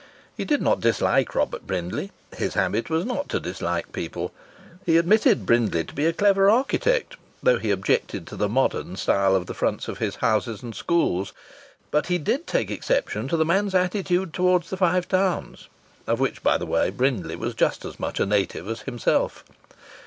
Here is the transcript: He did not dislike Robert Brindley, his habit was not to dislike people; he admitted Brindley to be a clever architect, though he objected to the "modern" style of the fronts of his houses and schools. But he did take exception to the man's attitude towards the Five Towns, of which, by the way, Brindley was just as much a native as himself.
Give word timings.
He 0.35 0.45
did 0.45 0.63
not 0.63 0.79
dislike 0.81 1.35
Robert 1.35 1.67
Brindley, 1.67 2.11
his 2.35 2.55
habit 2.55 2.89
was 2.89 3.05
not 3.05 3.29
to 3.29 3.39
dislike 3.39 3.91
people; 3.91 4.33
he 4.83 4.97
admitted 4.97 5.45
Brindley 5.45 5.83
to 5.83 5.93
be 5.93 6.07
a 6.07 6.11
clever 6.11 6.49
architect, 6.49 7.17
though 7.43 7.59
he 7.59 7.69
objected 7.69 8.25
to 8.25 8.35
the 8.35 8.49
"modern" 8.49 8.95
style 8.95 9.35
of 9.35 9.45
the 9.45 9.53
fronts 9.53 9.87
of 9.87 9.99
his 9.99 10.15
houses 10.15 10.63
and 10.63 10.73
schools. 10.73 11.33
But 11.91 12.07
he 12.07 12.17
did 12.17 12.47
take 12.47 12.71
exception 12.71 13.27
to 13.27 13.37
the 13.37 13.45
man's 13.45 13.75
attitude 13.75 14.33
towards 14.33 14.71
the 14.71 14.77
Five 14.77 15.07
Towns, 15.07 15.67
of 16.07 16.19
which, 16.19 16.41
by 16.41 16.57
the 16.57 16.65
way, 16.65 16.89
Brindley 16.89 17.35
was 17.35 17.53
just 17.53 17.85
as 17.85 17.99
much 17.99 18.19
a 18.19 18.25
native 18.25 18.67
as 18.67 18.81
himself. 18.81 19.43